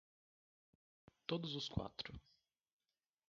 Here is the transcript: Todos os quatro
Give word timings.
Todos 1.29 1.51
os 1.59 1.67
quatro 1.75 2.11